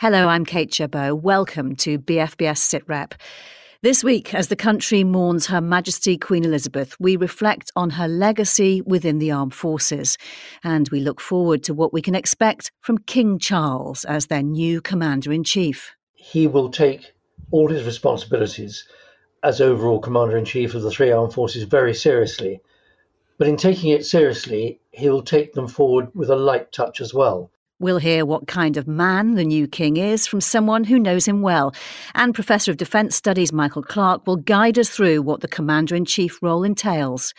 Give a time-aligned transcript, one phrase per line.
[0.00, 1.20] Hello, I'm Kate Chabot.
[1.20, 3.12] Welcome to BFBS SitRep.
[3.82, 8.80] This week, as the country mourns Her Majesty Queen Elizabeth, we reflect on her legacy
[8.80, 10.16] within the armed forces.
[10.64, 14.80] And we look forward to what we can expect from King Charles as their new
[14.80, 15.94] Commander in Chief.
[16.14, 17.12] He will take
[17.50, 18.88] all his responsibilities
[19.42, 22.62] as overall Commander in Chief of the three armed forces very seriously.
[23.36, 27.12] But in taking it seriously, he will take them forward with a light touch as
[27.12, 27.50] well.
[27.80, 31.40] We'll hear what kind of man the new king is from someone who knows him
[31.40, 31.74] well.
[32.14, 36.04] And Professor of Defence Studies Michael Clarke will guide us through what the Commander in
[36.04, 37.32] Chief role entails.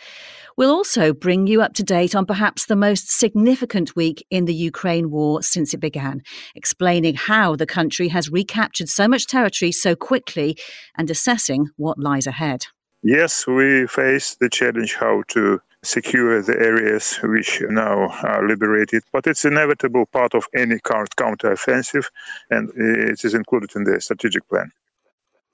[0.56, 4.54] We'll also bring you up to date on perhaps the most significant week in the
[4.54, 6.22] Ukraine war since it began,
[6.56, 10.58] explaining how the country has recaptured so much territory so quickly
[10.96, 12.66] and assessing what lies ahead.
[13.04, 19.02] Yes, we face the challenge how to secure the areas which now are liberated.
[19.12, 22.10] But it's inevitable part of any counter-offensive,
[22.50, 24.70] and it is included in the strategic plan.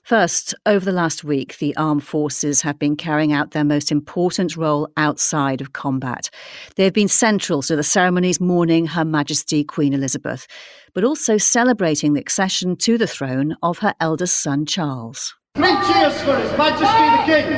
[0.04, 4.56] First, over the last week, the armed forces have been carrying out their most important
[4.56, 6.30] role outside of combat.
[6.76, 10.46] They have been central to the ceremonies mourning Her Majesty Queen Elizabeth,
[10.94, 15.34] but also celebrating the accession to the throne of her eldest son, Charles.
[15.56, 17.52] Three cheers for His Majesty the King!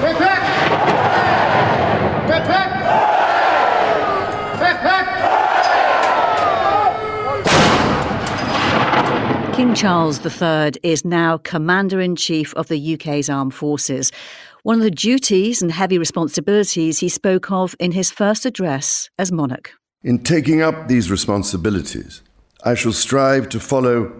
[0.00, 1.81] Hip hip!
[9.54, 14.10] King Charles III is now Commander in Chief of the UK's armed forces.
[14.62, 19.30] One of the duties and heavy responsibilities he spoke of in his first address as
[19.30, 19.72] monarch.
[20.02, 22.22] In taking up these responsibilities,
[22.64, 24.10] I shall strive to follow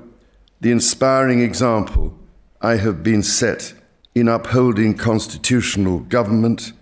[0.61, 2.17] the inspiring example
[2.61, 3.75] I have been set
[4.15, 6.73] in upholding constitutional government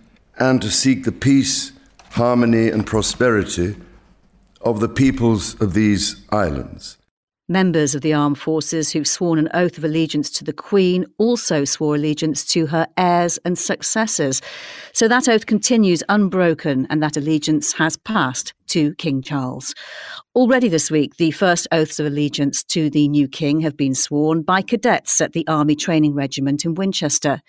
[0.40, 1.72] and to seek the peace,
[2.12, 3.76] harmony, and prosperity
[4.62, 6.96] of the peoples of these islands.
[7.48, 11.64] Members of the armed forces who've sworn an oath of allegiance to the Queen also
[11.64, 14.40] swore allegiance to her heirs and successors.
[14.92, 19.74] So that oath continues unbroken and that allegiance has passed to King Charles.
[20.36, 24.42] Already this week, the first oaths of allegiance to the new king have been sworn
[24.42, 27.40] by cadets at the Army Training Regiment in Winchester.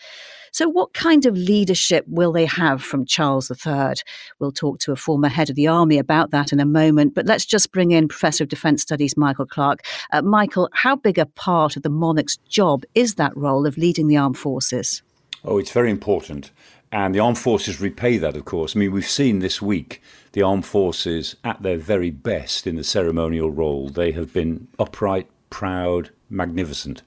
[0.54, 3.94] So, what kind of leadership will they have from Charles III?
[4.40, 7.26] We'll talk to a former head of the army about that in a moment, but
[7.26, 9.86] let's just bring in Professor of Defence Studies Michael Clarke.
[10.12, 14.08] Uh, Michael, how big a part of the monarch's job is that role of leading
[14.08, 15.02] the armed forces?
[15.46, 16.52] Oh, it's very important.
[16.92, 18.76] And the armed forces repay that, of course.
[18.76, 20.02] I mean, we've seen this week
[20.34, 23.88] the armed forces at their very best in the ceremonial role.
[23.88, 27.04] They have been upright, proud, magnificent.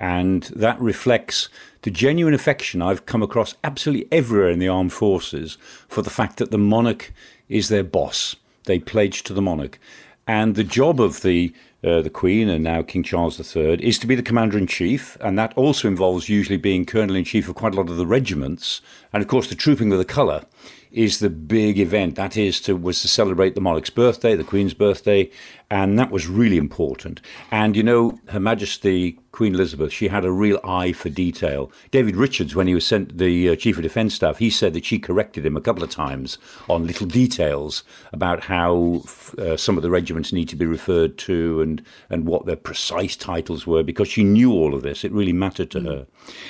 [0.00, 1.50] And that reflects
[1.82, 6.38] the genuine affection I've come across absolutely everywhere in the armed forces for the fact
[6.38, 7.12] that the monarch
[7.50, 8.34] is their boss.
[8.64, 9.78] They pledge to the monarch.
[10.26, 11.52] And the job of the
[11.82, 15.16] uh, the Queen and now King Charles III is to be the commander in chief,
[15.20, 18.06] and that also involves usually being colonel in chief of quite a lot of the
[18.06, 18.82] regiments,
[19.14, 20.44] and of course the trooping of the colour
[20.92, 22.16] is the big event.
[22.16, 25.30] That is to was to celebrate the monarch's birthday, the Queen's birthday,
[25.70, 27.20] and that was really important.
[27.50, 31.70] And you know, Her Majesty Queen Elizabeth, she had a real eye for detail.
[31.92, 34.84] David Richards, when he was sent the uh, chief of defence staff, he said that
[34.84, 39.02] she corrected him a couple of times on little details about how
[39.38, 43.16] uh, some of the regiments need to be referred to and and what their precise
[43.16, 45.04] titles were, because she knew all of this.
[45.04, 45.86] It really mattered to mm.
[45.86, 46.06] her.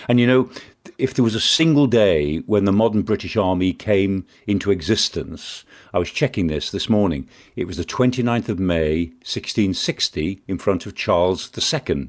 [0.09, 0.51] And you know,
[0.99, 5.99] if there was a single day when the modern British Army came into existence, I
[5.99, 7.29] was checking this this morning.
[7.57, 12.09] It was the 29th of May, 1660, in front of Charles II.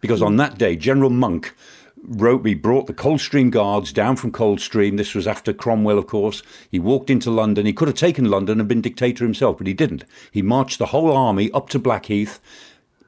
[0.00, 1.54] Because on that day, General Monk
[2.02, 4.96] wrote, he brought the Coldstream Guards down from Coldstream.
[4.96, 6.42] This was after Cromwell, of course.
[6.70, 7.66] He walked into London.
[7.66, 10.04] He could have taken London and been dictator himself, but he didn't.
[10.30, 12.40] He marched the whole army up to Blackheath.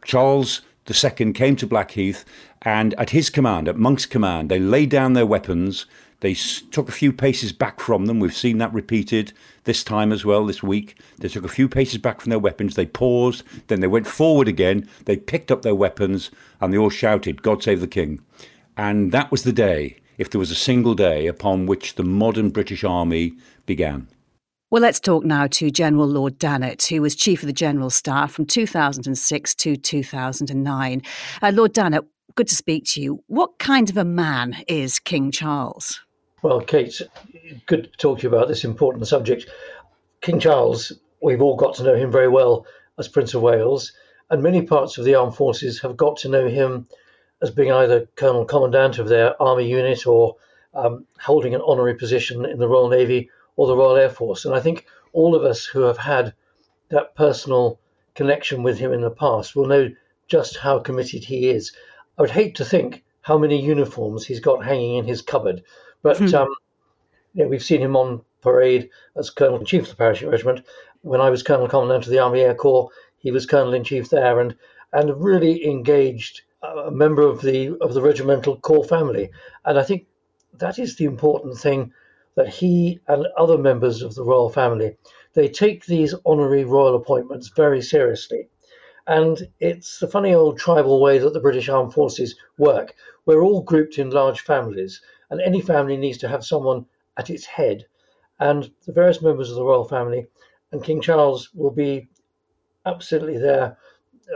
[0.04, 2.24] Charles II came to Blackheath,
[2.62, 5.86] and at his command, at Monk's command, they laid down their weapons.
[6.20, 8.20] They took a few paces back from them.
[8.20, 9.32] We've seen that repeated
[9.64, 10.98] this time as well, this week.
[11.18, 12.74] They took a few paces back from their weapons.
[12.74, 13.42] They paused.
[13.68, 14.86] Then they went forward again.
[15.06, 16.30] They picked up their weapons
[16.60, 18.20] and they all shouted, God save the King.
[18.76, 22.50] And that was the day, if there was a single day, upon which the modern
[22.50, 23.32] British Army
[23.64, 24.08] began.
[24.70, 28.30] Well, let's talk now to General Lord Dannatt, who was Chief of the General Staff
[28.30, 31.02] from 2006 to 2009.
[31.42, 33.22] Uh, Lord Dannatt, good to speak to you.
[33.26, 36.00] What kind of a man is King Charles?
[36.42, 37.00] Well, Kate,
[37.66, 39.46] good to talk to you about this important subject.
[40.20, 40.92] King Charles,
[41.22, 42.66] we've all got to know him very well
[42.98, 43.92] as Prince of Wales,
[44.30, 46.86] and many parts of the armed forces have got to know him
[47.42, 50.36] as being either Colonel Commandant of their army unit or
[50.74, 54.44] um, holding an honorary position in the Royal Navy or the Royal Air Force.
[54.44, 56.34] And I think all of us who have had
[56.90, 57.78] that personal
[58.14, 59.90] connection with him in the past will know
[60.28, 61.72] just how committed he is.
[62.20, 65.62] I would hate to think how many uniforms he's got hanging in his cupboard,
[66.02, 66.34] but hmm.
[66.34, 66.54] um,
[67.32, 70.66] you know, we've seen him on parade as Colonel in Chief of the Parachute Regiment.
[71.00, 74.10] When I was Colonel Commandant of the Army Air Corps, he was Colonel in Chief
[74.10, 74.54] there, and
[74.92, 79.30] and really engaged uh, member of the of the regimental corps family.
[79.64, 80.06] And I think
[80.58, 81.90] that is the important thing
[82.34, 84.98] that he and other members of the royal family
[85.32, 88.50] they take these honorary royal appointments very seriously.
[89.06, 92.94] And it's the funny old tribal way that the British Armed Forces work.
[93.26, 95.00] We're all grouped in large families,
[95.30, 96.86] and any family needs to have someone
[97.16, 97.86] at its head.
[98.38, 100.26] And the various members of the royal family
[100.72, 102.08] and King Charles will be
[102.86, 103.76] absolutely there,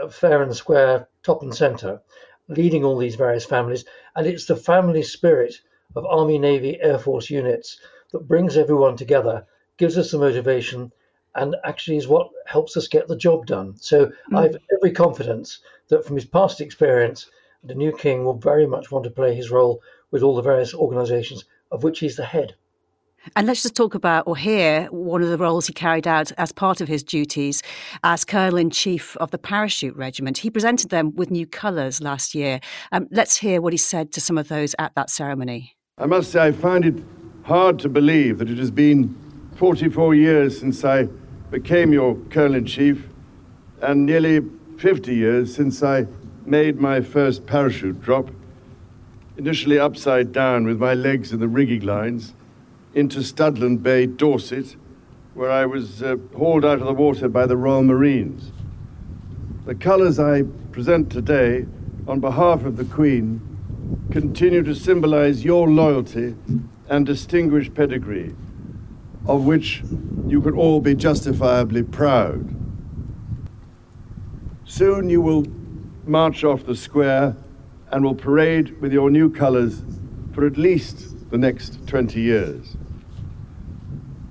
[0.01, 2.01] uh, fair and square, top and centre,
[2.47, 3.85] leading all these various families.
[4.15, 5.55] And it's the family spirit
[5.95, 7.79] of Army, Navy, Air Force units
[8.11, 9.45] that brings everyone together,
[9.77, 10.91] gives us the motivation,
[11.35, 13.75] and actually is what helps us get the job done.
[13.77, 14.37] So mm.
[14.37, 15.59] I have every confidence
[15.89, 17.29] that from his past experience,
[17.63, 20.73] the new king will very much want to play his role with all the various
[20.73, 22.55] organisations of which he's the head.
[23.35, 26.51] And let's just talk about or hear one of the roles he carried out as
[26.51, 27.63] part of his duties
[28.03, 30.37] as Colonel in Chief of the Parachute Regiment.
[30.37, 32.59] He presented them with new colours last year.
[32.91, 35.75] Um, let's hear what he said to some of those at that ceremony.
[35.97, 37.03] I must say, I find it
[37.43, 39.15] hard to believe that it has been
[39.55, 41.07] 44 years since I
[41.51, 43.07] became your Colonel in Chief
[43.81, 44.41] and nearly
[44.77, 46.07] 50 years since I
[46.45, 48.29] made my first parachute drop,
[49.37, 52.33] initially upside down with my legs in the rigging lines
[52.93, 54.75] into Studland Bay, Dorset,
[55.33, 58.51] where I was uh, hauled out of the water by the Royal Marines.
[59.65, 61.65] The colours I present today
[62.07, 63.41] on behalf of the Queen
[64.11, 66.35] continue to symbolise your loyalty
[66.89, 68.33] and distinguished pedigree,
[69.27, 69.83] of which
[70.27, 72.55] you can all be justifiably proud.
[74.65, 75.45] Soon you will
[76.05, 77.35] march off the square
[77.91, 79.81] and will parade with your new colours
[80.33, 82.75] for at least the next 20 years.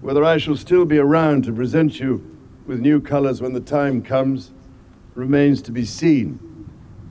[0.00, 2.36] Whether I shall still be around to present you
[2.66, 4.52] with new colours when the time comes
[5.14, 6.38] remains to be seen,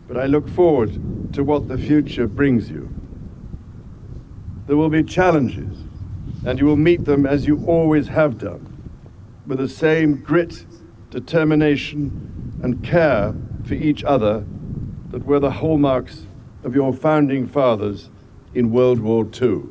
[0.07, 2.93] but I look forward to what the future brings you.
[4.67, 5.77] There will be challenges,
[6.45, 8.91] and you will meet them as you always have done,
[9.47, 10.65] with the same grit,
[11.09, 13.33] determination, and care
[13.65, 14.45] for each other
[15.11, 16.25] that were the hallmarks
[16.63, 18.09] of your founding fathers
[18.53, 19.63] in World War II.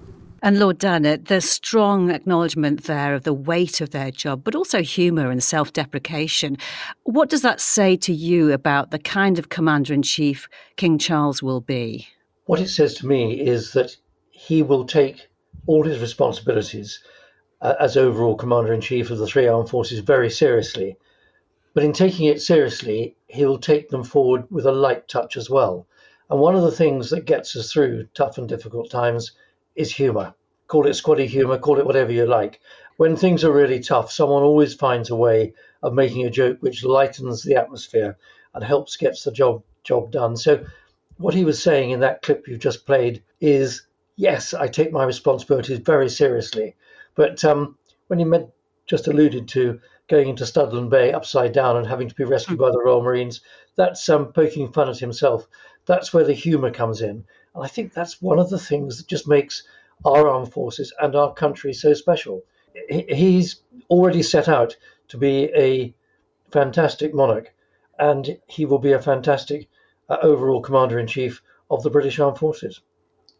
[0.44, 4.82] And Lord Dannatt, there's strong acknowledgement there of the weight of their job, but also
[4.82, 6.56] humour and self deprecation.
[7.04, 11.44] What does that say to you about the kind of Commander in Chief King Charles
[11.44, 12.08] will be?
[12.46, 13.96] What it says to me is that
[14.30, 15.28] he will take
[15.66, 17.00] all his responsibilities
[17.60, 20.96] uh, as overall Commander in Chief of the three armed forces very seriously.
[21.74, 25.48] But in taking it seriously, he will take them forward with a light touch as
[25.48, 25.86] well.
[26.28, 29.32] And one of the things that gets us through tough and difficult times
[29.74, 30.34] is humor.
[30.66, 32.60] Call it squaddy humor, call it whatever you like.
[32.96, 36.84] When things are really tough, someone always finds a way of making a joke which
[36.84, 38.16] lightens the atmosphere
[38.54, 40.36] and helps gets the job job done.
[40.36, 40.64] So
[41.18, 43.82] what he was saying in that clip you just played is
[44.16, 46.76] yes, I take my responsibilities very seriously.
[47.14, 47.76] But um,
[48.06, 48.50] when he met,
[48.86, 52.70] just alluded to going into Studland Bay upside down and having to be rescued by
[52.70, 53.40] the Royal Marines,
[53.76, 55.46] that's um, poking fun at himself.
[55.86, 57.24] That's where the humour comes in.
[57.54, 59.62] And I think that's one of the things that just makes
[60.04, 62.42] our armed forces and our country so special.
[62.88, 64.76] He's already set out
[65.08, 65.94] to be a
[66.50, 67.52] fantastic monarch,
[67.98, 69.68] and he will be a fantastic
[70.08, 72.80] uh, overall commander in chief of the British Armed Forces.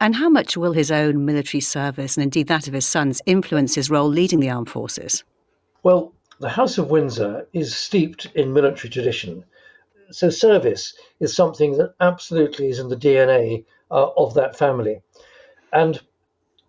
[0.03, 3.77] And how much will his own military service, and indeed that of his sons, influence
[3.77, 5.23] his role leading the armed forces?
[5.85, 9.45] Well, the House of Windsor is steeped in military tradition.
[10.11, 15.03] So, service is something that absolutely is in the DNA uh, of that family.
[15.73, 16.01] And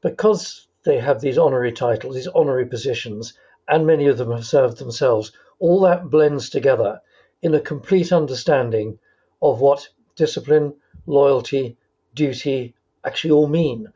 [0.02, 3.34] because they have these honorary titles, these honorary positions,
[3.68, 7.02] and many of them have served themselves, all that blends together
[7.42, 9.00] in a complete understanding
[9.42, 10.75] of what discipline,
[11.08, 11.78] loyalty,
[12.13, 13.91] duty actually all mean.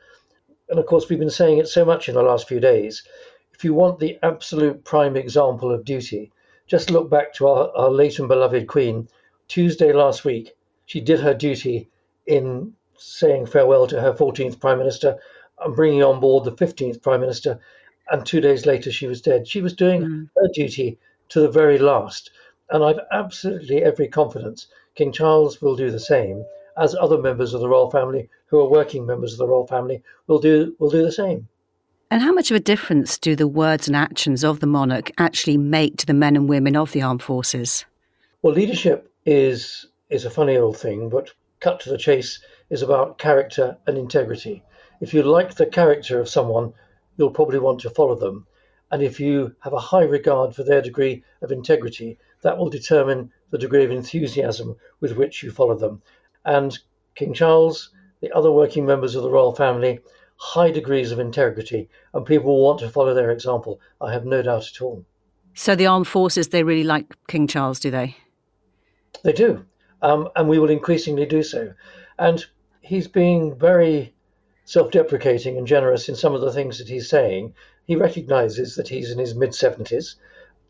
[0.69, 3.03] And of course, we've been saying it so much in the last few days.
[3.53, 6.31] If you want the absolute prime example of duty,
[6.67, 9.07] just look back to our, our late and beloved Queen.
[9.47, 11.89] Tuesday last week, she did her duty
[12.25, 15.17] in saying farewell to her 14th Prime Minister
[15.59, 17.59] and bringing on board the 15th Prime Minister.
[18.09, 19.47] And two days later, she was dead.
[19.47, 20.29] She was doing mm.
[20.35, 20.99] her duty
[21.29, 22.31] to the very last.
[22.69, 26.43] And I've absolutely every confidence King Charles will do the same,
[26.77, 30.03] as other members of the royal family who are working members of the royal family
[30.27, 31.47] will do will do the same.
[32.09, 35.57] And how much of a difference do the words and actions of the monarch actually
[35.57, 37.85] make to the men and women of the armed forces?
[38.41, 43.17] Well, leadership is is a funny old thing, but cut to the chase is about
[43.17, 44.63] character and integrity.
[45.01, 46.73] If you like the character of someone,
[47.17, 48.47] you'll probably want to follow them.
[48.89, 53.31] And if you have a high regard for their degree of integrity, that will determine
[53.49, 56.01] the degree of enthusiasm with which you follow them.
[56.45, 56.77] And
[57.15, 57.91] King Charles,
[58.21, 59.99] the other working members of the royal family,
[60.37, 63.79] high degrees of integrity, and people will want to follow their example.
[63.99, 65.03] I have no doubt at all.
[65.53, 68.15] So the armed forces, they really like King Charles, do they?
[69.23, 69.65] They do,
[70.01, 71.73] um, and we will increasingly do so.
[72.19, 72.45] And
[72.81, 74.13] he's being very
[74.65, 77.53] self deprecating and generous in some of the things that he's saying.
[77.85, 80.15] He recognizes that he's in his mid 70s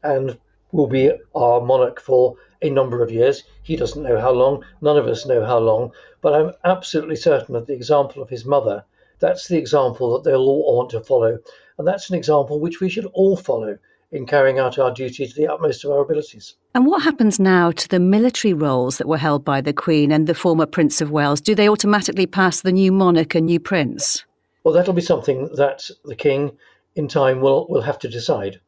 [0.03, 0.37] and
[0.71, 3.43] will be our monarch for a number of years.
[3.63, 7.53] He doesn't know how long, none of us know how long, but I'm absolutely certain
[7.53, 8.83] that the example of his mother,
[9.19, 11.39] that's the example that they'll all want to follow.
[11.77, 13.77] And that's an example which we should all follow
[14.11, 16.55] in carrying out our duty to the utmost of our abilities.
[16.73, 20.27] And what happens now to the military roles that were held by the Queen and
[20.27, 21.41] the former Prince of Wales?
[21.41, 24.23] Do they automatically pass the new monarch and new prince?
[24.63, 26.57] Well, that'll be something that the King
[26.95, 28.59] in time will, will have to decide,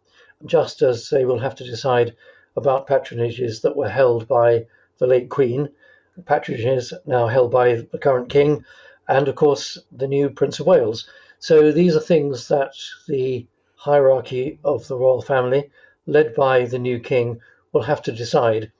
[0.46, 2.15] just as they will have to decide
[2.56, 4.65] about patronages that were held by
[4.98, 5.70] the late Queen,
[6.24, 8.65] patronages now held by the current King,
[9.08, 11.10] and of course the new Prince of Wales.
[11.39, 12.74] So these are things that
[13.08, 15.72] the hierarchy of the royal family,
[16.06, 17.39] led by the new King,
[17.72, 18.72] will have to decide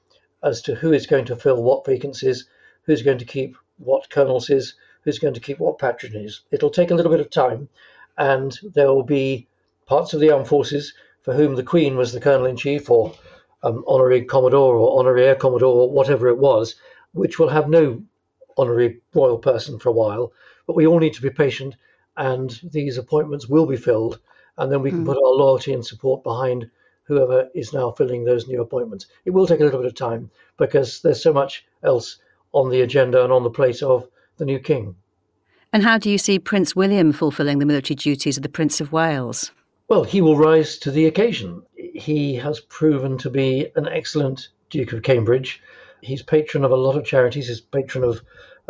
[0.44, 2.48] as to who is going to fill what vacancies,
[2.84, 4.74] who's going to keep what colonelcies,
[5.04, 6.42] who's going to keep what patronages.
[6.52, 7.70] It'll take a little bit of time,
[8.18, 9.48] and there will be
[9.86, 13.14] parts of the armed forces for whom the Queen was the colonel in chief or
[13.63, 16.75] um, honorary commodore or honorary air commodore or whatever it was,
[17.13, 18.01] which will have no
[18.58, 20.32] honorary royal person for a while.
[20.68, 21.75] But we all need to be patient,
[22.18, 24.20] and these appointments will be filled,
[24.58, 25.06] and then we can mm.
[25.06, 26.70] put our loyalty and support behind
[27.04, 29.08] whoever is now filling those new appointments.
[29.25, 32.20] It will take a little bit of time because there's so much else
[32.51, 34.96] on the agenda and on the plate of the new king.
[35.74, 38.92] And how do you see Prince William fulfilling the military duties of the Prince of
[38.92, 39.51] Wales?
[39.88, 41.63] Well, he will rise to the occasion.
[42.00, 45.62] He has proven to be an excellent Duke of Cambridge.
[46.01, 47.50] He's patron of a lot of charities.
[47.50, 48.22] He's patron of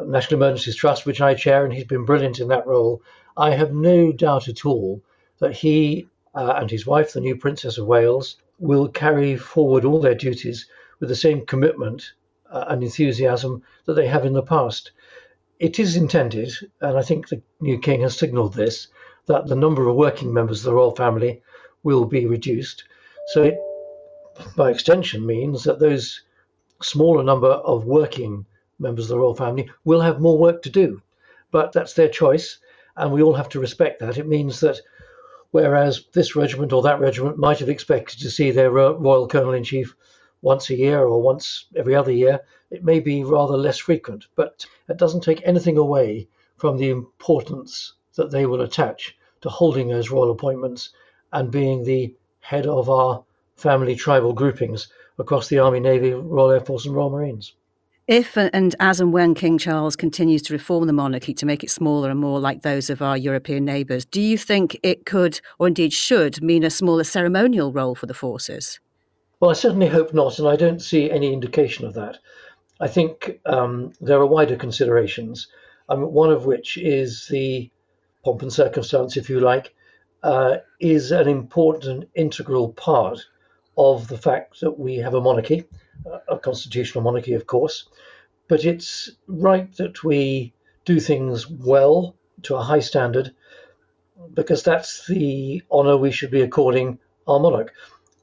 [0.03, 3.03] National Emergencies Trust, which I chair, and he's been brilliant in that role.
[3.37, 5.03] I have no doubt at all
[5.37, 9.99] that he uh, and his wife, the new Princess of Wales, will carry forward all
[9.99, 10.67] their duties
[10.99, 12.13] with the same commitment
[12.49, 14.91] uh, and enthusiasm that they have in the past.
[15.59, 18.87] It is intended, and I think the new king has signalled this,
[19.27, 21.43] that the number of working members of the royal family
[21.83, 22.85] will be reduced.
[23.33, 23.59] So, it,
[24.55, 26.23] by extension, means that those
[26.81, 28.47] smaller number of working
[28.79, 31.03] members of the royal family will have more work to do.
[31.51, 32.57] But that's their choice,
[32.97, 34.17] and we all have to respect that.
[34.17, 34.81] It means that
[35.51, 39.53] whereas this regiment or that regiment might have expected to see their uh, royal colonel
[39.53, 39.95] in chief
[40.41, 42.39] once a year or once every other year,
[42.71, 44.25] it may be rather less frequent.
[44.35, 49.89] But it doesn't take anything away from the importance that they will attach to holding
[49.89, 50.89] those royal appointments
[51.31, 53.23] and being the head of our
[53.55, 57.53] family tribal groupings across the Army, Navy, Royal Air Force, and Royal Marines.
[58.07, 61.69] If and as and when King Charles continues to reform the monarchy to make it
[61.69, 65.67] smaller and more like those of our European neighbours, do you think it could, or
[65.67, 68.79] indeed should, mean a smaller ceremonial role for the forces?
[69.39, 72.17] Well, I certainly hope not, and I don't see any indication of that.
[72.79, 75.47] I think um, there are wider considerations,
[75.89, 77.69] um, one of which is the
[78.25, 79.75] pomp and circumstance, if you like,
[80.23, 83.25] uh, is an important integral part
[83.77, 85.65] of the fact that we have a monarchy,
[86.27, 87.87] a constitutional monarchy, of course.
[88.47, 90.53] But it's right that we
[90.85, 93.33] do things well to a high standard
[94.33, 97.73] because that's the honour we should be according our monarch.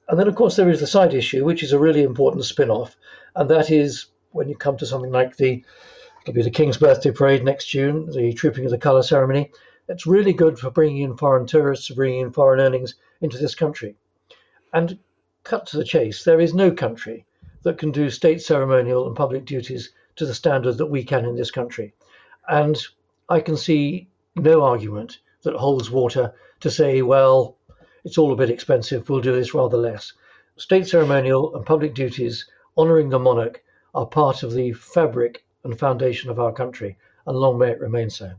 [0.08, 2.70] And then, of course, there is the side issue, which is a really important spin
[2.70, 2.96] off,
[3.34, 5.64] and that is when you come to something like the
[6.22, 9.50] it'll be the King's birthday parade next June, the Trooping of the Colour ceremony.
[9.88, 13.94] It's really good for bringing in foreign tourists, bringing in foreign earnings into this country.
[14.72, 14.98] And
[15.44, 17.24] cut to the chase, there is no country
[17.62, 21.36] that can do state ceremonial and public duties to the standard that we can in
[21.36, 21.94] this country.
[22.48, 22.76] And
[23.28, 27.56] I can see no argument that holds water to say, well,
[28.04, 30.12] it's all a bit expensive, we'll do this rather less.
[30.56, 33.62] State ceremonial and public duties honouring the monarch
[33.94, 38.10] are part of the fabric and foundation of our country, and long may it remain
[38.10, 38.32] so.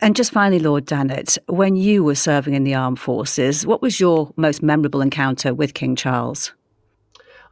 [0.00, 3.98] And just finally, Lord Dannatt, when you were serving in the armed forces, what was
[3.98, 6.52] your most memorable encounter with King Charles?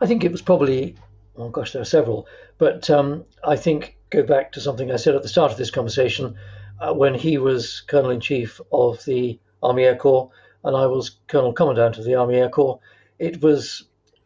[0.00, 0.94] I think it was probably,
[1.36, 5.16] oh gosh, there are several, but um, I think go back to something I said
[5.16, 6.36] at the start of this conversation
[6.80, 10.30] uh, when he was Colonel in Chief of the Army Air Corps
[10.62, 12.78] and I was Colonel Commandant of the Army Air Corps.
[13.18, 13.84] It was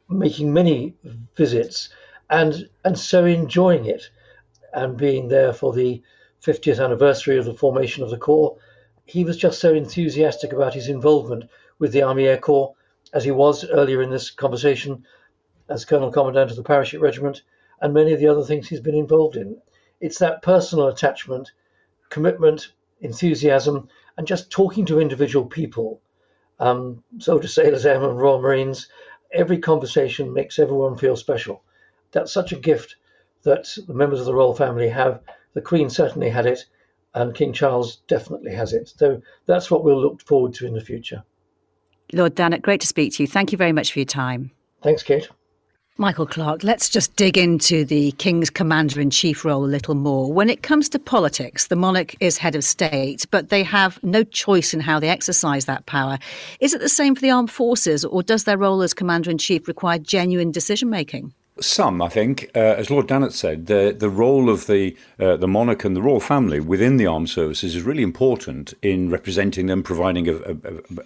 [0.08, 0.94] making many
[1.36, 1.88] visits
[2.28, 4.10] and and so enjoying it
[4.72, 6.02] and being there for the
[6.42, 8.56] 50th anniversary of the formation of the Corps.
[9.04, 12.74] He was just so enthusiastic about his involvement with the Army Air Corps
[13.12, 15.04] as he was earlier in this conversation
[15.68, 17.42] as Colonel Commandant of the Parachute Regiment
[17.80, 19.60] and many of the other things he's been involved in.
[20.00, 21.52] It's that personal attachment,
[22.08, 26.00] commitment, enthusiasm, and just talking to individual people,
[26.58, 28.88] um, soldier sailors, airmen, Royal Marines.
[29.32, 31.62] Every conversation makes everyone feel special.
[32.12, 32.96] That's such a gift
[33.42, 35.20] that the members of the royal family have.
[35.54, 36.64] The Queen certainly had it,
[37.14, 38.92] and King Charles definitely has it.
[38.96, 41.22] So that's what we'll look forward to in the future.
[42.12, 43.26] Lord Dannatt, great to speak to you.
[43.26, 44.50] Thank you very much for your time.
[44.82, 45.28] Thanks, Kate.
[46.00, 50.32] Michael Clarke, let's just dig into the King's Commander in Chief role a little more.
[50.32, 54.24] When it comes to politics, the monarch is head of state, but they have no
[54.24, 56.18] choice in how they exercise that power.
[56.58, 59.36] Is it the same for the armed forces, or does their role as Commander in
[59.36, 61.34] Chief require genuine decision making?
[61.62, 65.46] Some, I think, uh, as Lord Dannatt said, the the role of the uh, the
[65.46, 69.82] monarch and the royal family within the armed services is really important in representing them,
[69.82, 70.56] providing a, a,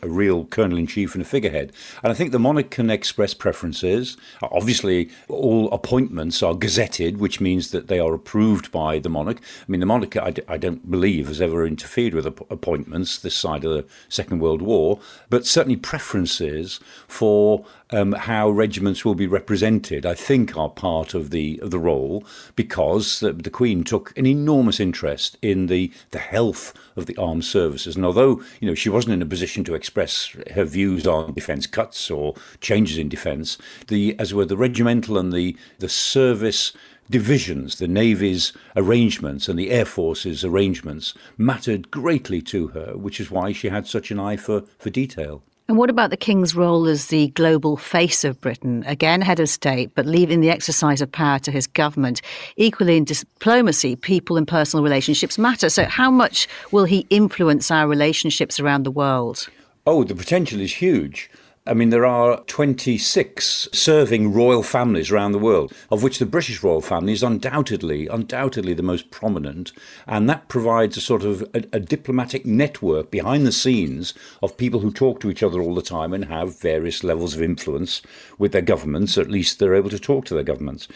[0.02, 1.72] a real colonel in chief and a figurehead.
[2.04, 4.16] And I think the monarch can express preferences.
[4.42, 9.38] Obviously, all appointments are gazetted, which means that they are approved by the monarch.
[9.40, 13.18] I mean, the monarch, I d- I don't believe, has ever interfered with ap- appointments
[13.18, 19.14] this side of the Second World War, but certainly preferences for um, how regiments will
[19.14, 22.24] be represented, I think, are part of the of the role
[22.56, 27.44] because the, the Queen took an enormous interest in the the health of the armed
[27.44, 27.94] services.
[27.94, 31.66] And although you know she wasn't in a position to express her views on defence
[31.66, 36.72] cuts or changes in defence, the as were the regimental and the the service
[37.10, 43.30] divisions, the Navy's arrangements and the Air Force's arrangements mattered greatly to her, which is
[43.30, 45.42] why she had such an eye for, for detail.
[45.66, 48.84] And what about the King's role as the global face of Britain?
[48.86, 52.20] Again, head of state, but leaving the exercise of power to his government.
[52.56, 55.70] Equally in diplomacy, people and personal relationships matter.
[55.70, 59.48] So, how much will he influence our relationships around the world?
[59.86, 61.30] Oh, the potential is huge.
[61.66, 66.62] I mean, there are 26 serving royal families around the world, of which the British
[66.62, 69.72] royal family is undoubtedly, undoubtedly the most prominent.
[70.06, 74.80] And that provides a sort of a, a, diplomatic network behind the scenes of people
[74.80, 78.02] who talk to each other all the time and have various levels of influence
[78.36, 79.16] with their governments.
[79.16, 80.86] At least they're able to talk to their governments.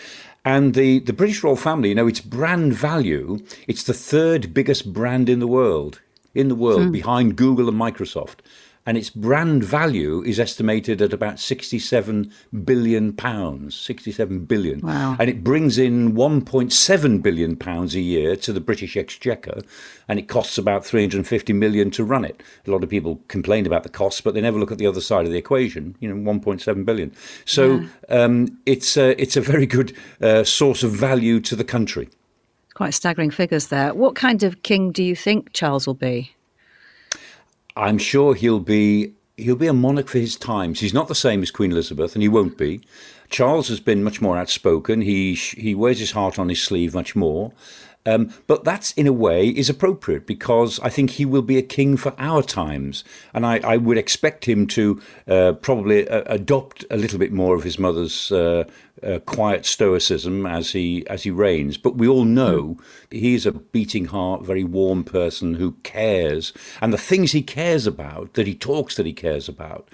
[0.45, 4.93] And the, the British royal family, you know, its brand value, it's the third biggest
[4.93, 6.03] brand in the world,
[6.35, 6.93] in the world, hmm.
[6.93, 8.41] behind Google and Microsoft
[8.89, 12.33] and its brand value is estimated at about 67
[12.65, 14.81] billion pounds 67 billion.
[14.81, 15.15] Wow.
[15.21, 19.61] and it brings in 1.7 billion pounds a year to the British exchequer
[20.09, 22.43] and it costs about 350 million to run it.
[22.67, 25.03] A lot of people complain about the costs but they never look at the other
[25.03, 27.15] side of the equation you know 1.7 billion.
[27.45, 28.25] So yeah.
[28.25, 32.09] um, it's a, it's a very good uh, source of value to the country.
[32.73, 33.93] Quite staggering figures there.
[33.93, 36.33] What kind of king do you think Charles will be
[37.79, 40.81] I'm sure he'll be he'll be a monarch for his times.
[40.81, 42.81] He's not the same as Queen Elizabeth, and he won't be.
[43.31, 45.03] Charles has been much more outspoken.
[45.03, 47.53] He he wears his heart on his sleeve much more.
[48.09, 51.63] Um, but that's in a way is appropriate because I think he will be a
[51.63, 56.85] king for our times, and I, I would expect him to uh, probably uh, adopt
[56.91, 58.65] a little bit more of his mother's uh,
[59.03, 61.77] uh, quiet stoicism as he as he reigns.
[61.77, 62.79] But we all know
[63.11, 67.87] he is a beating heart, very warm person who cares, and the things he cares
[67.87, 69.89] about, that he talks that he cares about,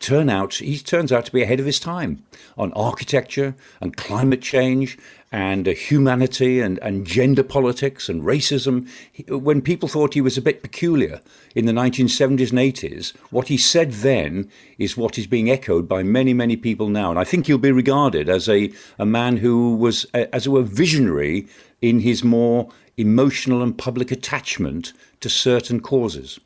[0.00, 2.22] turn out he turns out to be ahead of his time
[2.56, 4.98] on architecture and climate change
[5.32, 8.88] and uh, humanity and, and gender politics and racism.
[9.28, 11.20] When people thought he was a bit peculiar
[11.54, 16.02] in the 1970s and 80s, what he said then is what is being echoed by
[16.02, 17.10] many, many people now.
[17.10, 20.62] And I think he'll be regarded as a, a man who was, as it were,
[20.62, 21.46] visionary
[21.82, 26.40] in his more emotional and public attachment to certain causes.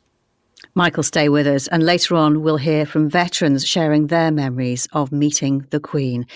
[0.75, 1.67] Michael, stay with us.
[1.69, 6.27] And later on, we'll hear from veterans sharing their memories of meeting the Queen.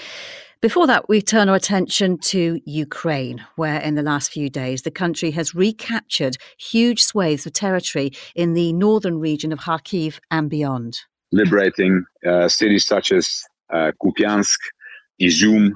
[0.61, 4.91] Before that, we turn our attention to Ukraine, where in the last few days the
[4.91, 10.99] country has recaptured huge swathes of territory in the northern region of Kharkiv and beyond.
[11.33, 14.59] Liberating uh, cities such as uh, Kupiansk,
[15.21, 15.73] Izium,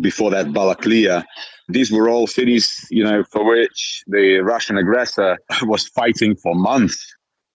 [0.00, 1.24] before that Balaklia.
[1.68, 7.13] These were all cities, you know, for which the Russian aggressor was fighting for months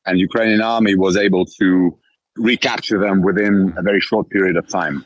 [0.10, 1.98] and Ukrainian army was able to
[2.36, 5.06] recapture them within a very short period of time.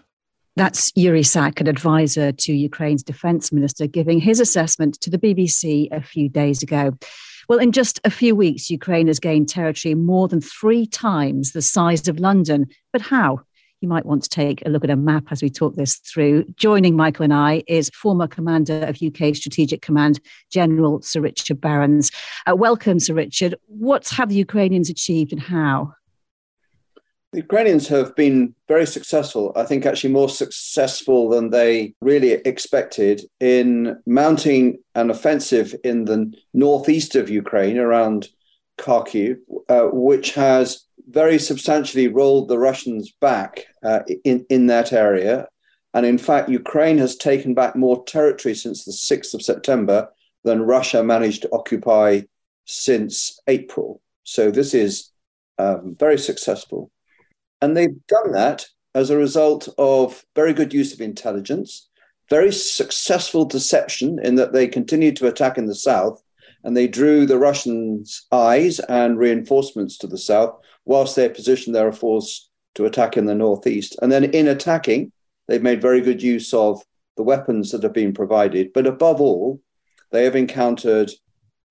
[0.56, 5.90] That's Yuri Sak, an advisor to Ukraine's defense minister, giving his assessment to the BBC
[5.92, 6.94] a few days ago.
[7.50, 11.62] Well, in just a few weeks, Ukraine has gained territory more than three times the
[11.62, 12.68] size of London.
[12.92, 13.42] But how?
[13.84, 16.46] You might want to take a look at a map as we talk this through.
[16.56, 22.10] Joining Michael and I is former commander of UK Strategic Command, General Sir Richard Barrons.
[22.50, 23.56] Uh, welcome, Sir Richard.
[23.68, 25.94] What have the Ukrainians achieved and how?
[27.34, 33.24] The Ukrainians have been very successful, I think actually more successful than they really expected
[33.42, 38.30] in mounting an offensive in the northeast of Ukraine around
[38.78, 39.38] Kharkiv,
[39.70, 45.48] uh, which has very substantially rolled the Russians back uh, in, in that area.
[45.94, 50.10] And in fact, Ukraine has taken back more territory since the 6th of September
[50.44, 52.22] than Russia managed to occupy
[52.66, 54.02] since April.
[54.24, 55.12] So this is
[55.60, 56.92] um, very successful.
[57.62, 61.90] And they've done that as a result of very good use of intelligence,
[62.30, 66.22] very successful deception in that they continued to attack in the south
[66.64, 71.92] and they drew the Russians' eyes and reinforcements to the south, whilst they positioned their
[71.92, 73.98] force to attack in the northeast.
[74.02, 75.12] And then in attacking,
[75.48, 76.82] they've made very good use of
[77.18, 78.74] the weapons that have been provided.
[78.74, 79.62] But above all,
[80.12, 81.12] they have encountered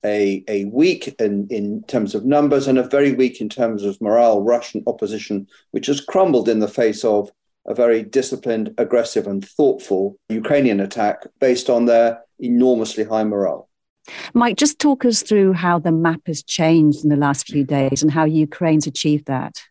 [0.04, 4.00] a, a weak in, in terms of numbers and a very weak in terms of
[4.00, 7.30] morale Russian opposition, which has crumbled in the face of
[7.66, 13.68] a very disciplined, aggressive, and thoughtful Ukrainian attack based on their enormously high morale.
[14.34, 18.02] Mike, just talk us through how the map has changed in the last few days
[18.02, 19.62] and how Ukraine's achieved that.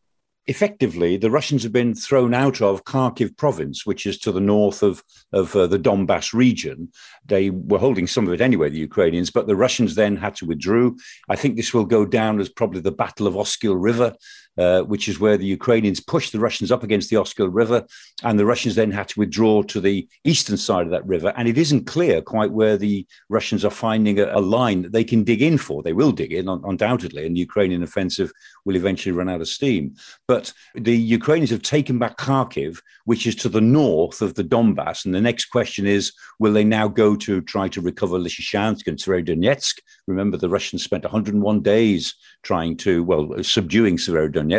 [0.47, 4.81] Effectively, the Russians have been thrown out of Kharkiv province, which is to the north
[4.81, 6.91] of, of uh, the Donbass region.
[7.25, 10.47] They were holding some of it anyway, the Ukrainians, but the Russians then had to
[10.47, 10.91] withdraw.
[11.29, 14.13] I think this will go down as probably the Battle of Oskil River,
[14.61, 17.79] uh, which is where the Ukrainians pushed the Russians up against the Oskil River,
[18.23, 21.33] and the Russians then had to withdraw to the eastern side of that river.
[21.35, 25.03] And it isn't clear quite where the Russians are finding a, a line that they
[25.03, 25.81] can dig in for.
[25.81, 28.31] They will dig in, undoubtedly, and the Ukrainian offensive
[28.65, 29.95] will eventually run out of steam.
[30.27, 35.05] But the Ukrainians have taken back Kharkiv, which is to the north of the Donbass.
[35.05, 38.97] And the next question is will they now go to try to recover Lysychansk and
[38.97, 39.79] Severodonetsk?
[40.07, 44.50] Remember, the Russians spent 101 days trying to, well, subduing Severodonetsk.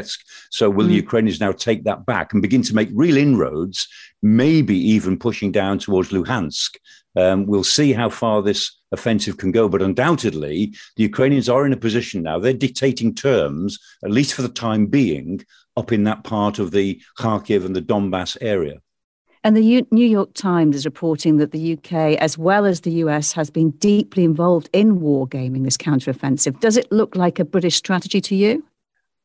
[0.50, 0.88] So will mm.
[0.88, 3.88] the Ukrainians now take that back and begin to make real inroads,
[4.22, 6.76] maybe even pushing down towards Luhansk?
[7.16, 11.72] Um, we'll see how far this offensive can go, but undoubtedly, the Ukrainians are in
[11.72, 12.38] a position now.
[12.38, 15.44] They're dictating terms, at least for the time being,
[15.76, 18.80] up in that part of the Kharkiv and the Donbass area.
[19.44, 22.92] And the U- New York Times is reporting that the UK, as well as the
[23.04, 26.60] US, has been deeply involved in wargaming this counteroffensive.
[26.60, 28.64] Does it look like a British strategy to you?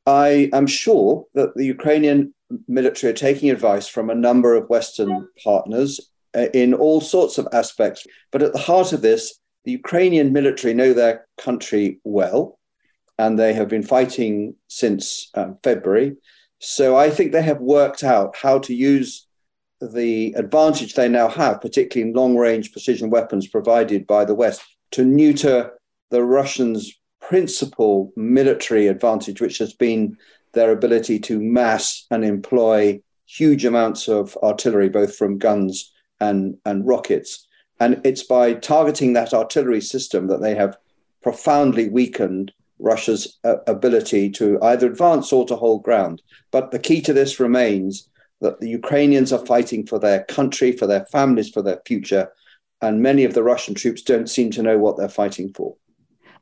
[0.07, 2.33] I am sure that the Ukrainian
[2.67, 5.99] military are taking advice from a number of Western partners
[6.33, 8.07] uh, in all sorts of aspects.
[8.31, 12.57] But at the heart of this, the Ukrainian military know their country well,
[13.19, 16.15] and they have been fighting since um, February.
[16.59, 19.27] So I think they have worked out how to use
[19.81, 24.61] the advantage they now have, particularly in long range precision weapons provided by the West,
[24.91, 25.73] to neuter
[26.11, 26.93] the Russians'
[27.27, 30.17] principal military advantage, which has been
[30.53, 36.87] their ability to mass and employ huge amounts of artillery, both from guns and, and
[36.87, 37.45] rockets.
[37.81, 40.77] And it's by targeting that artillery system that they have
[41.21, 46.21] profoundly weakened Russia's uh, ability to either advance or to hold ground.
[46.51, 48.07] But the key to this remains
[48.39, 52.31] that the Ukrainians are fighting for their country, for their families, for their future.
[52.81, 55.75] And many of the Russian troops don't seem to know what they're fighting for.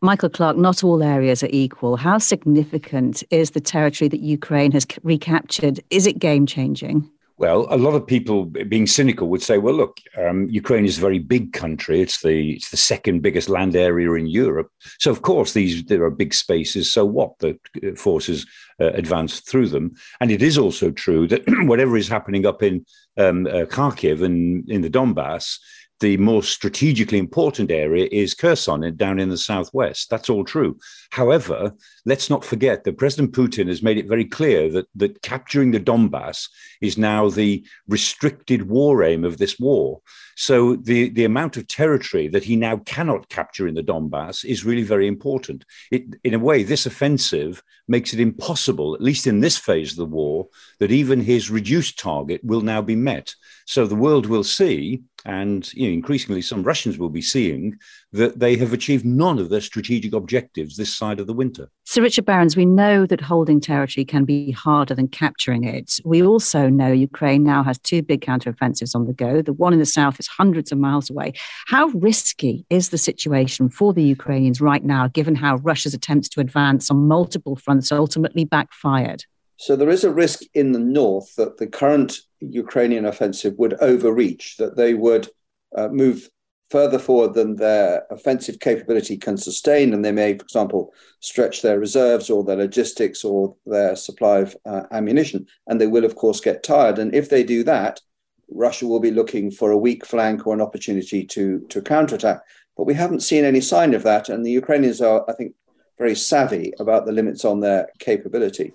[0.06, 1.98] Michael Clarke, not all areas are equal.
[1.98, 5.80] How significant is the territory that Ukraine has recaptured?
[5.89, 7.10] Is it game changing?
[7.38, 11.02] Well, a lot of people, being cynical, would say, "Well, look, um, Ukraine is a
[11.02, 12.00] very big country.
[12.00, 14.70] It's the it's the second biggest land area in Europe.
[15.00, 16.94] So, of course, these there are big spaces.
[16.94, 18.46] So, what the uh, forces
[18.80, 22.86] uh, advance through them, and it is also true that whatever is happening up in
[23.18, 25.60] um, uh, Kharkiv and in the Donbass
[25.99, 30.10] the more strategically important area is Kherson down in the southwest.
[30.10, 30.77] That's all true.
[31.12, 31.73] However,
[32.06, 35.80] let's not forget that President Putin has made it very clear that, that capturing the
[35.80, 36.48] Donbass
[36.82, 40.02] is now the restricted war aim of this war.
[40.36, 44.65] So the, the amount of territory that he now cannot capture in the Donbass is
[44.65, 45.65] really very important.
[45.91, 49.98] It, in a way, this offensive makes it impossible, at least in this phase of
[49.98, 50.48] the war,
[50.80, 53.34] that even his reduced target will now be met.
[53.65, 57.78] So the world will see and you know, increasingly some Russians will be seeing
[58.15, 61.69] that they have achieved none of their strategic objectives this side of the winter.
[61.84, 65.99] Sir Richard Barrons, we know that holding territory can be harder than capturing it.
[66.06, 69.41] We also know Ukraine now has two big counteroffensives on the go.
[69.41, 71.34] The one in the south is hundreds of miles away.
[71.67, 76.39] How risky is the situation for the Ukrainians right now, given how Russia's attempts to
[76.39, 79.23] advance on multiple fronts ultimately backfired?
[79.58, 84.58] So there is a risk in the north that the current Ukrainian offensive would overreach,
[84.58, 85.30] that they would
[85.75, 86.30] uh, move
[86.69, 91.80] further forward than their offensive capability can sustain, and they may, for example, stretch their
[91.80, 96.39] reserves or their logistics or their supply of uh, ammunition, and they will, of course,
[96.39, 96.99] get tired.
[96.99, 98.01] And if they do that,
[98.49, 102.41] Russia will be looking for a weak flank or an opportunity to to counterattack.
[102.78, 105.56] But we haven't seen any sign of that, and the Ukrainians are, I think,
[105.97, 108.73] very savvy about the limits on their capability.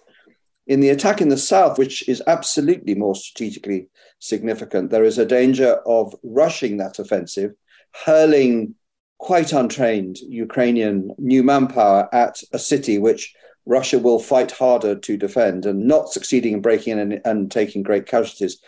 [0.67, 3.89] In the attack in the south, which is absolutely more strategically
[4.21, 7.53] significant, there is a danger of rushing that offensive,
[7.93, 8.75] hurling
[9.19, 13.35] quite untrained Ukrainian new manpower at a city which
[13.67, 17.83] Russia will fight harder to defend and not succeeding in breaking in and, and taking
[17.83, 18.59] great casualties.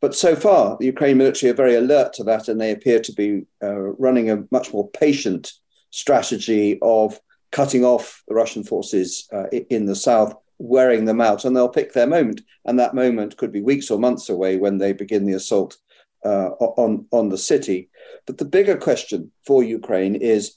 [0.00, 3.12] But so far, the Ukrainian military are very alert to that, and they appear to
[3.12, 5.52] be uh, running a much more patient
[5.90, 7.20] strategy of
[7.52, 11.92] cutting off the Russian forces uh, in the south, wearing them out, and they'll pick
[11.92, 12.40] their moment.
[12.64, 15.76] And that moment could be weeks or months away when they begin the assault
[16.24, 17.88] uh, on on the city.
[18.26, 20.56] But the bigger question for Ukraine is.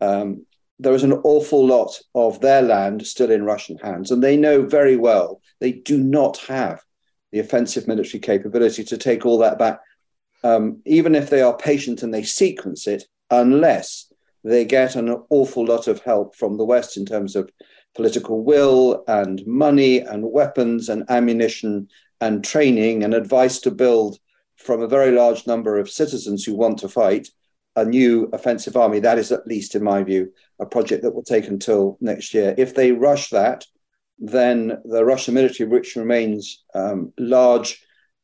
[0.00, 0.46] Um,
[0.80, 4.62] there is an awful lot of their land still in Russian hands, and they know
[4.62, 6.82] very well they do not have
[7.30, 9.80] the offensive military capability to take all that back,
[10.42, 14.12] um, even if they are patient and they sequence it, unless
[14.44, 17.50] they get an awful lot of help from the West in terms of
[17.96, 21.88] political will and money and weapons and ammunition
[22.20, 24.18] and training and advice to build
[24.56, 27.28] from a very large number of citizens who want to fight
[27.76, 29.00] a new offensive army.
[29.00, 32.54] That is, at least in my view, a project that will take until next year.
[32.56, 33.66] If they rush that,
[34.18, 37.82] then the Russian military, which remains um, large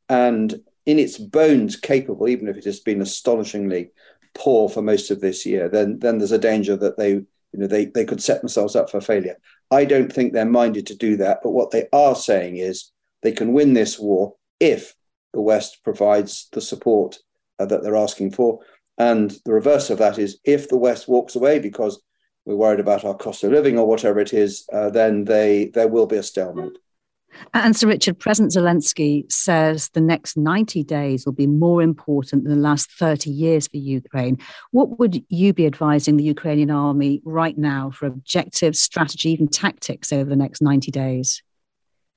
[0.09, 3.91] and in its bones capable, even if it has been astonishingly
[4.35, 7.67] poor for most of this year, then then there's a danger that they you know
[7.67, 9.37] they, they could set themselves up for failure.
[9.71, 12.91] I don't think they're minded to do that, but what they are saying is
[13.23, 14.95] they can win this war if
[15.33, 17.19] the West provides the support
[17.59, 18.61] uh, that they're asking for.
[18.99, 22.01] And the reverse of that is if the West walks away because
[22.45, 25.89] we're worried about our cost of living or whatever it is, uh, then they there
[25.89, 26.79] will be a stalemate.
[27.55, 32.53] And Sir Richard, President Zelensky says the next 90 days will be more important than
[32.53, 34.39] the last 30 years for Ukraine.
[34.73, 40.13] What would you be advising the Ukrainian army right now for objectives, strategy, even tactics
[40.13, 41.43] over the next 90 days?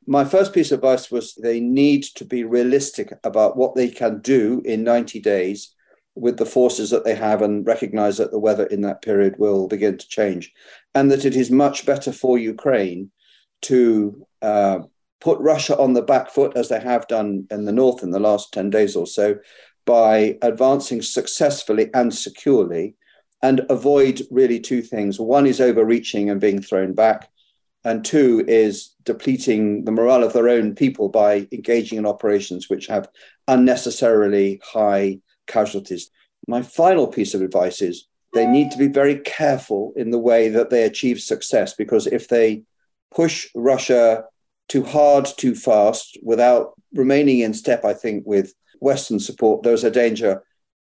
[0.06, 4.20] My first piece of advice was they need to be realistic about what they can
[4.20, 5.74] do in 90 days
[6.16, 9.68] with the forces that they have and recognize that the weather in that period will
[9.68, 10.52] begin to change.
[10.94, 13.12] And that it is much better for Ukraine
[13.64, 14.80] to uh,
[15.22, 18.20] put Russia on the back foot, as they have done in the north in the
[18.20, 19.38] last 10 days or so,
[19.86, 22.96] by advancing successfully and securely,
[23.42, 25.20] and avoid really two things.
[25.20, 27.30] One is overreaching and being thrown back,
[27.84, 32.88] and two is depleting the morale of their own people by engaging in operations which
[32.88, 33.10] have
[33.48, 36.10] unnecessarily high casualties.
[36.48, 40.50] My final piece of advice is they need to be very careful in the way
[40.50, 42.64] that they achieve success because if they
[43.14, 44.24] push Russia
[44.70, 49.92] too hard, too fast, without remaining in step, I think, with Western support, there's a
[49.92, 50.44] danger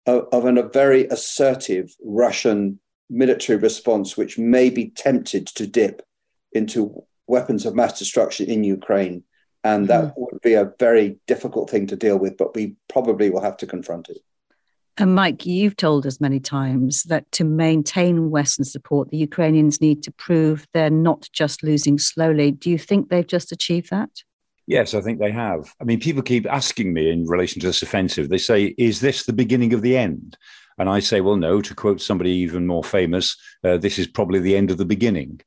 [0.05, 6.01] of, of an, a very assertive Russian military response, which may be tempted to dip
[6.55, 9.23] into weapons of mass destruction in Ukraine.
[9.63, 10.21] And that mm-hmm.
[10.21, 13.67] would be a very difficult thing to deal with, but we probably will have to
[13.67, 14.19] confront it.
[14.97, 20.03] And Mike, you've told us many times that to maintain Western support, the Ukrainians need
[20.03, 22.51] to prove they're not just losing slowly.
[22.51, 24.09] Do you think they've just achieved that?
[24.67, 25.73] Yes, I think they have.
[25.81, 29.23] I mean, people keep asking me in relation to this offensive, they say, is this
[29.23, 30.37] the beginning of the end?
[30.77, 34.39] And I say, well, no, to quote somebody even more famous, uh, this is probably
[34.39, 35.41] the end of the beginning.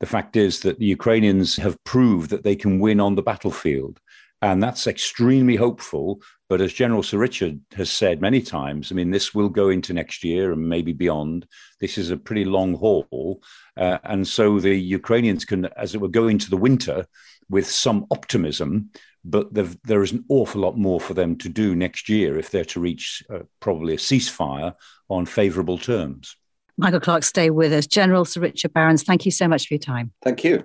[0.00, 4.00] The fact is that the Ukrainians have proved that they can win on the battlefield.
[4.42, 6.20] And that's extremely hopeful.
[6.50, 9.94] But as General Sir Richard has said many times, I mean, this will go into
[9.94, 11.46] next year and maybe beyond.
[11.80, 13.42] This is a pretty long haul.
[13.76, 17.06] Uh, and so the Ukrainians can, as it were, go into the winter
[17.48, 18.90] with some optimism.
[19.24, 22.66] But there is an awful lot more for them to do next year if they're
[22.66, 24.74] to reach uh, probably a ceasefire
[25.08, 26.36] on favorable terms.
[26.76, 27.86] Michael Clarke, stay with us.
[27.86, 30.12] General Sir Richard Barrons, thank you so much for your time.
[30.22, 30.64] Thank you.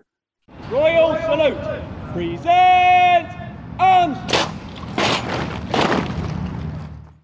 [0.72, 1.58] Royal salute.
[2.14, 3.28] Present
[3.80, 4.18] arms.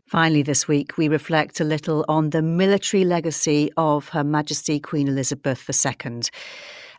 [0.08, 5.08] Finally, this week, we reflect a little on the military legacy of Her Majesty Queen
[5.08, 6.22] Elizabeth II.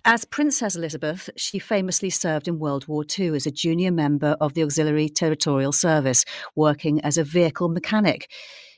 [0.05, 4.55] As Princess Elizabeth, she famously served in World War II as a junior member of
[4.55, 6.25] the Auxiliary Territorial Service,
[6.57, 8.29] working as a vehicle mechanic.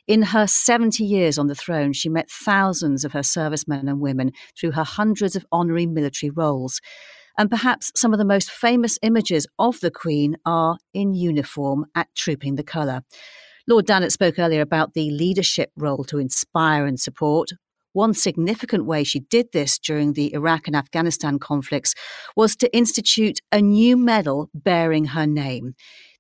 [0.09, 4.33] In her 70 years on the throne, she met thousands of her servicemen and women
[4.59, 6.81] through her hundreds of honorary military roles.
[7.37, 12.09] And perhaps some of the most famous images of the Queen are in uniform at
[12.15, 13.03] Trooping the Colour.
[13.69, 17.51] Lord Dannatt spoke earlier about the leadership role to inspire and support.
[17.93, 21.95] One significant way she did this during the Iraq and Afghanistan conflicts
[22.35, 25.75] was to institute a new medal bearing her name.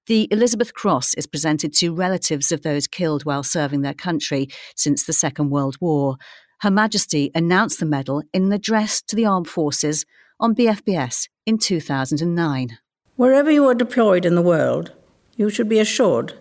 [0.09, 5.05] The Elizabeth Cross is presented to relatives of those killed while serving their country since
[5.05, 6.17] the Second World War.
[6.61, 10.07] Her Majesty announced the medal in an address to the armed forces
[10.41, 12.79] on BFBS in 2009.
[13.17, 14.93] Wherever you are deployed in the world,
[15.37, 16.33] you should be assured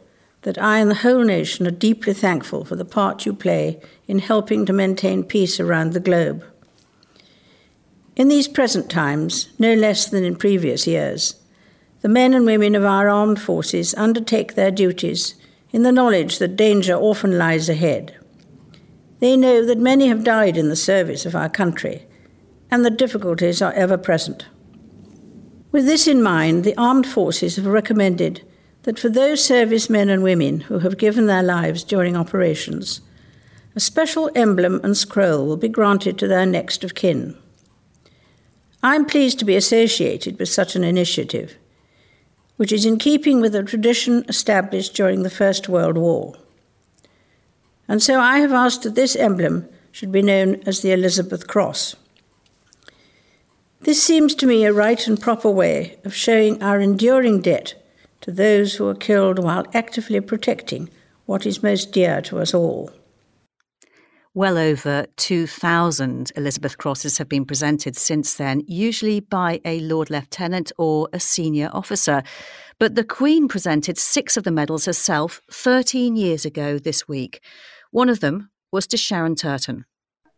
[0.43, 4.19] that I and the whole nation are deeply thankful for the part you play in
[4.19, 6.45] helping to maintain peace around the globe.
[8.15, 11.35] In these present times, no less than in previous years,
[12.01, 15.35] the men and women of our armed forces undertake their duties
[15.71, 18.15] in the knowledge that danger often lies ahead.
[19.19, 22.05] They know that many have died in the service of our country
[22.69, 24.45] and that difficulties are ever present.
[25.71, 28.43] With this in mind, the armed forces have recommended
[28.83, 33.01] that for those servicemen and women who have given their lives during operations,
[33.75, 37.37] a special emblem and scroll will be granted to their next of kin.
[38.81, 41.57] I'm pleased to be associated with such an initiative
[42.57, 46.35] which is in keeping with the tradition established during the First World War.
[47.87, 51.95] And so I have asked that this emblem should be known as the Elizabeth Cross.
[53.81, 57.75] This seems to me a right and proper way of showing our enduring debt
[58.21, 60.89] to those who are killed while actively protecting
[61.25, 62.91] what is most dear to us all.
[64.37, 70.71] Well over 2,000 Elizabeth Crosses have been presented since then, usually by a Lord Lieutenant
[70.77, 72.21] or a senior officer.
[72.77, 77.41] But the Queen presented six of the medals herself 13 years ago this week.
[77.89, 79.85] One of them was to Sharon Turton.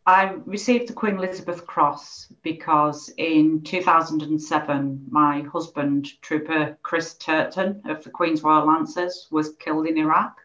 [0.06, 8.02] I received the Queen Elizabeth Cross because in 2007, my husband, Trooper Kris Turton of
[8.06, 10.38] the Queen's Royal Lancers, was killed in Iraq.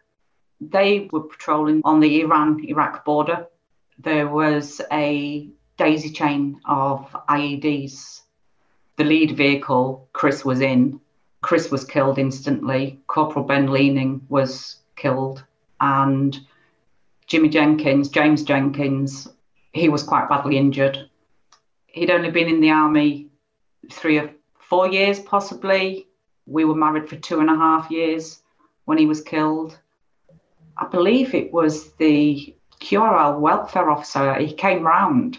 [0.61, 3.47] They were patrolling on the Iran Iraq border.
[3.99, 8.21] There was a daisy chain of IEDs.
[8.97, 11.01] The lead vehicle Kris was in,
[11.45, 12.99] Kris was killed instantly.
[13.05, 15.43] Corporal Ben Leaning was killed.
[15.79, 16.39] And
[17.27, 19.27] Jimmy Jenkins, James Jenkins,
[19.71, 21.07] he was quite badly injured.
[21.85, 23.29] He'd only been in the army
[23.91, 26.07] three or four years, possibly.
[26.47, 28.41] We were married for two and a half years
[28.85, 29.77] when he was killed.
[30.77, 34.35] I believe it was the QRL welfare officer.
[34.35, 35.37] He came round.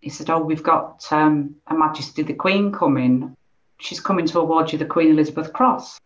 [0.00, 3.36] He said, "Oh, we've got um, Majesty the Queen coming.
[3.80, 5.98] She's coming to award you the Queen Elizabeth Cross."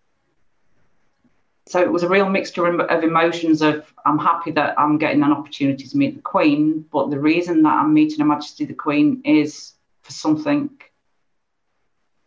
[1.66, 3.60] So it was a real mixture of emotions.
[3.60, 7.62] Of I'm happy that I'm getting an opportunity to meet the Queen, but the reason
[7.64, 10.70] that I'm meeting Her Majesty the Queen is for something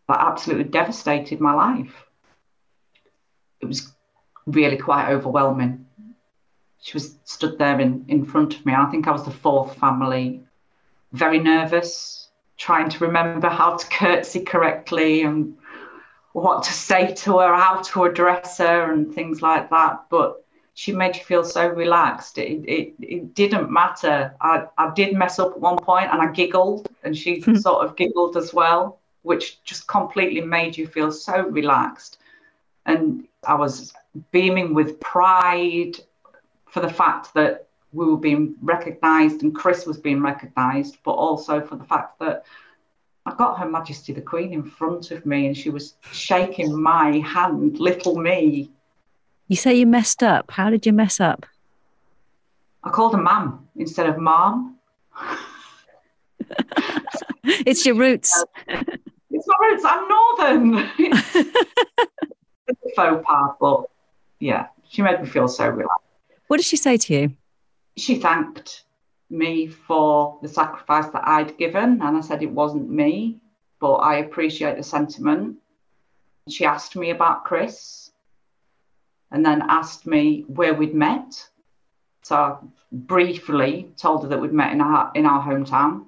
[0.09, 2.05] that absolutely devastated my life.
[3.61, 3.93] It was
[4.45, 5.85] really quite overwhelming
[6.81, 8.73] she was stood there in, in front of me.
[8.73, 10.43] I think I was the fourth family,
[11.13, 15.55] very nervous, trying to remember how to curtsy correctly and
[16.33, 20.05] what to say to her, how to address her, and things like that.
[20.09, 22.39] But she made you feel so relaxed.
[22.39, 24.33] It, it, it didn't matter.
[24.41, 27.55] I, I did mess up at one point and I giggled, and she hmm.
[27.55, 32.17] sort of giggled as well, which just completely made you feel so relaxed.
[32.87, 33.93] And I was
[34.31, 35.97] beaming with pride
[36.71, 41.59] for the fact that we were being recognised and Kris was being recognised, but also
[41.59, 42.45] for the fact that
[43.25, 47.17] I got Her Majesty the Queen in front of me and she was shaking my
[47.19, 48.71] hand, little me.
[49.49, 50.49] You say you messed up.
[50.49, 51.45] How did you mess up?
[52.85, 54.77] I called her mum instead of mom.
[57.43, 58.43] it's your roots.
[59.33, 59.83] It's my roots.
[59.87, 60.89] I'm northern.
[62.67, 63.85] it's a faux pas, but
[64.39, 66.10] yeah, she made me feel so relaxed.
[66.51, 67.37] What did she say to you?
[67.95, 68.83] She thanked
[69.29, 73.37] me for the sacrifice that I'd given, and I said it wasn't me,
[73.79, 75.59] but I appreciate the sentiment.
[76.49, 78.11] She asked me about Kris
[79.31, 81.47] and then asked me where we'd met.
[82.21, 82.57] So I
[82.91, 86.07] briefly told her that we'd met in our, in our hometown.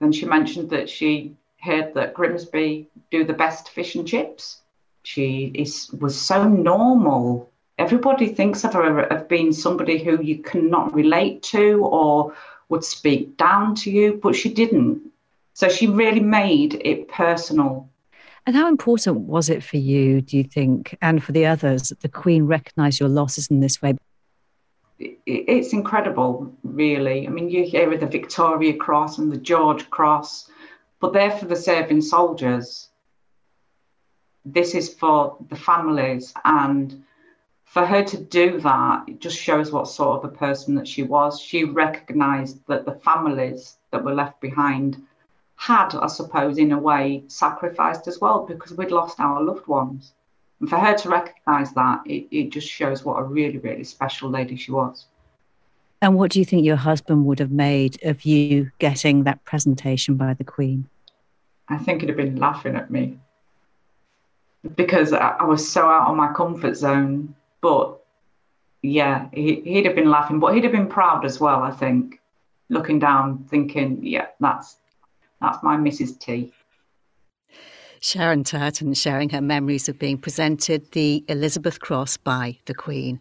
[0.00, 4.62] Then she mentioned that she heard that Grimsby do the best fish and chips.
[5.02, 10.94] She is, was so normal everybody thinks of her as being somebody who you cannot
[10.94, 12.34] relate to or
[12.68, 15.02] would speak down to you, but she didn't.
[15.54, 17.88] So she really made it personal.
[18.46, 22.00] And how important was it for you, do you think, and for the others, that
[22.00, 23.96] the Queen recognised your losses in this way?
[24.98, 27.26] It's incredible, really.
[27.26, 30.48] I mean, you hear of the Victoria Cross and the George Cross,
[31.00, 32.88] but they're for the serving soldiers.
[34.44, 36.32] This is for the families.
[36.44, 37.04] And
[37.76, 41.02] for her to do that, it just shows what sort of a person that she
[41.02, 41.38] was.
[41.38, 44.96] She recognised that the families that were left behind
[45.56, 50.14] had, I suppose, in a way, sacrificed as well because we'd lost our loved ones.
[50.58, 54.30] And for her to recognise that, it, it just shows what a really, really special
[54.30, 55.04] lady she was.
[56.00, 60.14] And what do you think your husband would have made of you getting that presentation
[60.14, 60.88] by the Queen?
[61.68, 63.18] I think he'd have been laughing at me
[64.76, 67.34] because I was so out of my comfort zone.
[67.60, 67.98] But
[68.82, 72.20] yeah, he, he'd have been laughing, but he'd have been proud as well, I think,
[72.68, 74.76] looking down, thinking, yeah, that's
[75.40, 76.18] that's my Mrs.
[76.18, 76.52] T.
[78.00, 83.18] Sharon Turton sharing her memories of being presented the Elizabeth Cross by the Queen.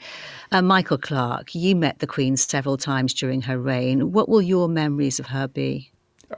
[0.52, 4.12] Uh, Michael Clarke, you met the Queen several times during her reign.
[4.12, 5.92] What will your memories of her be?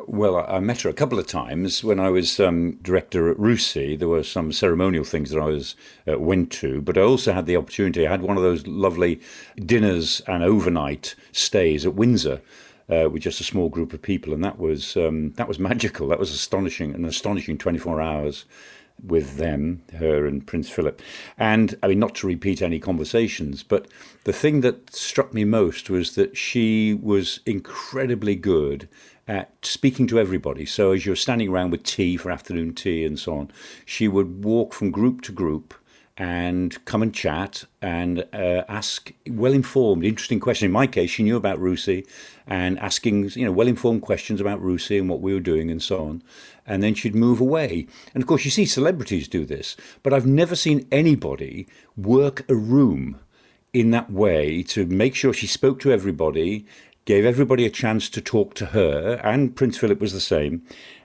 [0.05, 3.97] Well, I met her a couple of times when I was um, director at RUSI.
[3.97, 5.75] There were some ceremonial things that I was
[6.05, 8.05] uh, went to, but I also had the opportunity.
[8.05, 9.21] I had one of those lovely
[9.65, 12.41] dinners and overnight stays at Windsor
[12.89, 16.09] uh, with just a small group of people, and that was um, that was magical.
[16.09, 18.43] That was astonishing, an astonishing 24 hours
[19.05, 21.01] with them, her and Prince Philip.
[21.37, 23.87] And I mean, not to repeat any conversations, but
[24.25, 28.89] the thing that struck me most was that she was incredibly good
[29.27, 30.65] at speaking to everybody.
[30.65, 33.51] So as you're standing around with tea for afternoon tea and so on,
[33.85, 35.73] she would walk from group to group
[36.17, 40.67] and come and chat and uh, ask well-informed, interesting questions.
[40.67, 42.07] In my case, she knew about RUSI
[42.47, 46.03] and asking, you know, well-informed questions about RUSI and what we were doing and so
[46.03, 46.23] on.
[46.65, 47.85] And then she'd move away.
[48.15, 52.55] And of course, you see celebrities do this, but I've never seen anybody work a
[52.55, 53.19] room
[53.73, 56.65] in that way to make sure she spoke to everybody,
[57.07, 60.61] gave everybody a chance to talk to her, and Prince Philip was the same.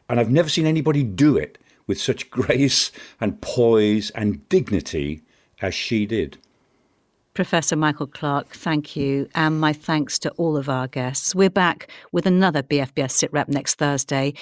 [0.09, 2.91] And I've never seen anybody do it with such grace
[3.21, 5.23] and poise and dignity
[5.63, 6.39] as she did.
[7.35, 9.29] Professor Michael Clarke, thank you.
[9.37, 11.37] And my thanks to all of our guests.
[11.37, 14.35] We're back with another BFBS SITREP next Thursday.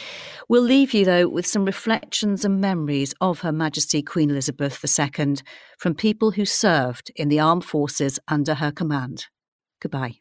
[0.49, 5.37] We'll leave you, though, with some reflections and memories of Her Majesty Queen Elizabeth II
[5.79, 9.27] from people who served in the armed forces under her command.
[9.79, 10.21] Goodbye.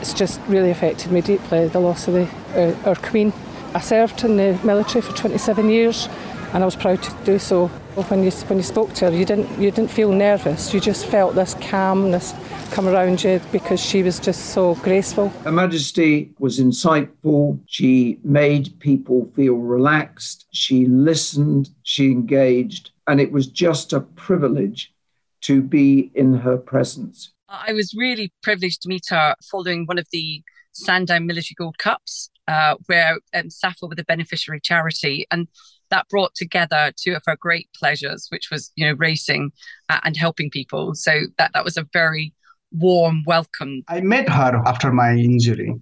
[0.00, 3.32] It's just really affected me deeply, the loss of the, uh, our Queen.
[3.74, 6.08] I served in the military for 27 years
[6.52, 7.68] and I was proud to do so.
[8.08, 10.72] When you when you spoke to her, you didn't you didn't feel nervous.
[10.72, 12.34] You just felt this calmness
[12.70, 15.28] come around you because she was just so graceful.
[15.44, 17.60] Her Majesty was insightful.
[17.66, 20.46] She made people feel relaxed.
[20.52, 21.70] She listened.
[21.82, 24.94] She engaged, and it was just a privilege
[25.42, 27.32] to be in her presence.
[27.52, 30.42] I was really privileged to meet her following one of the
[30.72, 35.48] Sandown Military Gold Cups, uh, where um, SSAFA were the beneficiary charity, and
[35.90, 39.52] that brought together two of her great pleasures, which was you know racing
[39.90, 40.94] uh, and helping people.
[40.94, 42.32] So that that was a very
[42.72, 43.82] warm welcome.
[43.88, 45.74] I met her after my injury.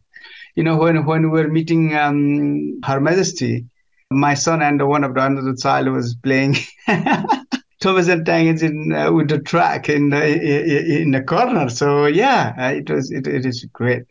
[0.56, 3.66] You know, when when we were meeting um, Her Majesty,
[4.10, 6.56] my son and one of the other child was playing.
[7.80, 11.70] Thomas and Tank in uh, with the track in the in the corner.
[11.70, 14.04] So yeah, uh, it was it, it is great.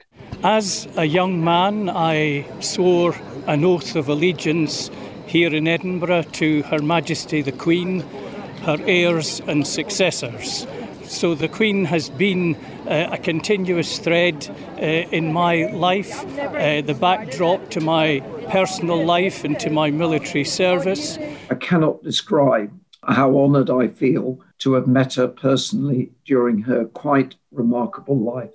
[0.43, 3.15] As a young man, I swore
[3.45, 4.89] an oath of allegiance
[5.27, 7.99] here in Edinburgh to Her Majesty the Queen,
[8.63, 10.65] her heirs and successors.
[11.03, 12.55] So the Queen has been
[12.87, 14.47] uh, a continuous thread
[14.77, 20.43] uh, in my life, uh, the backdrop to my personal life and to my military
[20.43, 21.19] service.
[21.51, 22.71] I cannot describe
[23.03, 28.53] how honoured I feel to have met her personally during her quite remarkable life.